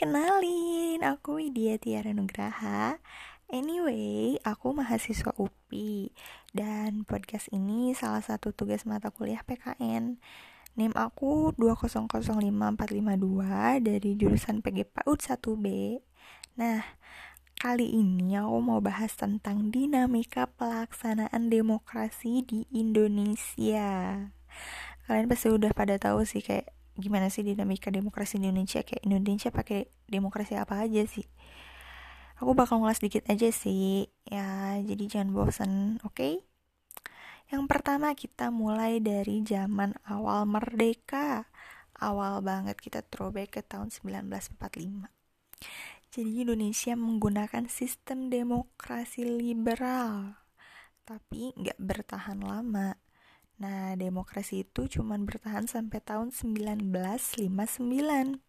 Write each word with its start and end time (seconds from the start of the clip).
kenalin, 0.00 1.04
aku 1.04 1.44
Widya 1.44 1.76
Tiara 1.76 2.16
Nugraha. 2.16 2.96
Anyway, 3.52 4.40
aku 4.48 4.72
mahasiswa 4.72 5.28
UPI 5.36 6.08
dan 6.56 7.04
podcast 7.04 7.52
ini 7.52 7.92
salah 7.92 8.24
satu 8.24 8.56
tugas 8.56 8.88
mata 8.88 9.12
kuliah 9.12 9.44
PKN. 9.44 10.16
NIM 10.80 10.96
aku 10.96 11.52
2005452 11.52 13.84
dari 13.84 14.16
jurusan 14.16 14.64
PGPAUD 14.64 15.20
1B. 15.20 16.00
Nah, 16.56 16.80
kali 17.60 17.92
ini 17.92 18.40
aku 18.40 18.56
mau 18.56 18.80
bahas 18.80 19.12
tentang 19.12 19.68
dinamika 19.68 20.48
pelaksanaan 20.48 21.52
demokrasi 21.52 22.40
di 22.48 22.64
Indonesia. 22.72 24.16
Kalian 25.04 25.28
pasti 25.28 25.52
udah 25.52 25.76
pada 25.76 26.00
tahu 26.00 26.24
sih 26.24 26.40
kayak 26.40 26.79
gimana 27.00 27.32
sih 27.32 27.42
dinamika 27.42 27.88
demokrasi 27.88 28.38
di 28.38 28.48
Indonesia? 28.48 28.84
Kayak 28.84 29.02
Indonesia 29.08 29.50
pakai 29.50 29.88
demokrasi 30.06 30.54
apa 30.60 30.84
aja 30.84 31.02
sih? 31.08 31.26
Aku 32.40 32.52
bakal 32.56 32.80
ngulas 32.80 33.00
dikit 33.00 33.24
aja 33.32 33.48
sih. 33.52 34.08
Ya 34.28 34.76
jadi 34.80 35.04
jangan 35.08 35.30
bosan 35.34 35.72
oke? 36.04 36.14
Okay? 36.16 36.34
yang 37.50 37.66
pertama 37.66 38.14
kita 38.14 38.54
mulai 38.54 39.02
dari 39.02 39.42
zaman 39.42 39.98
awal 40.06 40.46
merdeka. 40.46 41.50
Awal 41.98 42.40
banget 42.46 42.78
kita 42.80 43.02
throwback 43.04 43.58
ke 43.58 43.62
tahun 43.66 43.90
1945 43.92 45.10
jadi 46.10 46.42
Indonesia 46.42 46.98
menggunakan 46.98 47.70
sistem 47.70 48.34
demokrasi 48.34 49.22
liberal. 49.22 50.42
Tapi 51.06 51.54
nggak 51.54 51.78
bertahan 51.78 52.42
lama 52.42 52.98
Nah, 53.60 53.92
demokrasi 53.92 54.64
itu 54.64 54.88
cuma 54.88 55.20
bertahan 55.20 55.68
sampai 55.68 56.00
tahun 56.00 56.32
1959. 56.32 58.40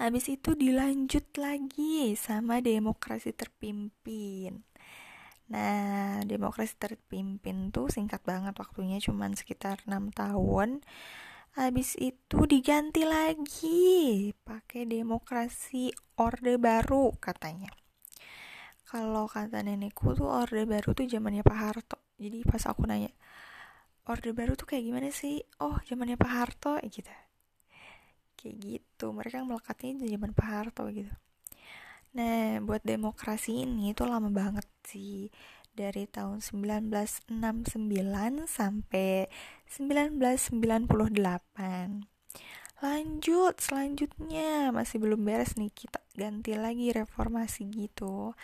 Habis 0.00 0.24
itu 0.32 0.56
dilanjut 0.56 1.28
lagi 1.36 2.16
sama 2.16 2.64
demokrasi 2.64 3.36
terpimpin. 3.36 4.64
Nah, 5.52 6.24
demokrasi 6.24 6.80
terpimpin 6.80 7.68
tuh 7.72 7.92
singkat 7.92 8.24
banget 8.24 8.56
waktunya 8.56 8.96
cuma 9.04 9.28
sekitar 9.32 9.84
6 9.84 10.08
tahun. 10.16 10.80
Habis 11.58 11.98
itu 11.98 12.46
diganti 12.46 13.02
lagi 13.02 14.30
pakai 14.46 14.86
demokrasi 14.86 15.90
orde 16.16 16.56
baru 16.60 17.10
katanya. 17.18 17.68
Kalau 18.88 19.28
kata 19.28 19.60
nenekku 19.60 20.16
tuh 20.16 20.30
orde 20.30 20.64
baru 20.64 20.96
tuh 20.96 21.04
zamannya 21.04 21.44
Pak 21.44 21.58
Harto. 21.58 21.98
Jadi 22.16 22.40
pas 22.46 22.62
aku 22.64 22.88
nanya, 22.88 23.12
orde 24.08 24.32
baru 24.32 24.56
tuh 24.56 24.66
kayak 24.70 24.84
gimana 24.88 25.08
sih? 25.12 25.44
Oh 25.60 25.76
zamannya 25.88 26.16
Pak 26.16 26.32
Harto 26.32 26.80
gitu. 26.88 27.12
Kayak 28.38 28.56
gitu 28.62 29.06
mereka 29.12 29.44
melekatnya 29.44 29.90
itu 29.98 30.04
zaman 30.16 30.32
Pak 30.32 30.48
Harto 30.48 30.88
gitu. 30.90 31.12
Nah 32.16 32.58
buat 32.64 32.80
demokrasi 32.82 33.68
ini 33.68 33.92
tuh 33.92 34.08
lama 34.08 34.32
banget 34.32 34.64
sih. 34.88 35.28
Dari 35.78 36.10
tahun 36.10 36.42
1969 36.42 38.50
sampai 38.50 39.30
1998 39.70 42.02
lanjut 42.82 43.54
selanjutnya. 43.62 44.74
Masih 44.74 44.98
belum 44.98 45.22
beres 45.22 45.54
nih 45.54 45.70
kita 45.70 46.02
ganti 46.18 46.58
lagi 46.58 46.90
reformasi 46.90 47.70
gitu. 47.70 48.34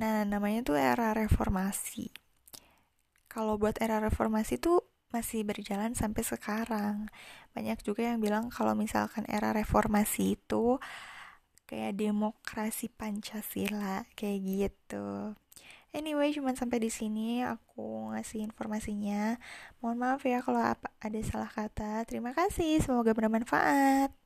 Nah 0.00 0.24
namanya 0.24 0.64
tuh 0.64 0.80
era 0.80 1.12
reformasi. 1.12 2.08
Kalau 3.28 3.60
buat 3.60 3.76
era 3.84 4.00
reformasi 4.00 4.56
tuh 4.56 4.87
masih 5.14 5.44
berjalan 5.46 5.92
sampai 5.96 6.22
sekarang. 6.24 7.08
Banyak 7.56 7.80
juga 7.86 8.08
yang 8.08 8.18
bilang 8.20 8.52
kalau 8.52 8.76
misalkan 8.76 9.24
era 9.28 9.54
reformasi 9.56 10.36
itu 10.36 10.76
kayak 11.68 11.96
demokrasi 12.00 12.88
Pancasila 12.88 14.04
kayak 14.16 14.38
gitu. 14.44 15.36
Anyway, 15.96 16.36
cuma 16.36 16.52
sampai 16.52 16.84
di 16.84 16.90
sini 16.92 17.40
aku 17.44 18.12
ngasih 18.12 18.44
informasinya. 18.44 19.40
Mohon 19.80 19.96
maaf 20.02 20.22
ya 20.28 20.44
kalau 20.44 20.60
ada 20.76 21.20
salah 21.24 21.48
kata. 21.48 22.04
Terima 22.04 22.36
kasih, 22.36 22.80
semoga 22.84 23.16
bermanfaat. 23.16 24.17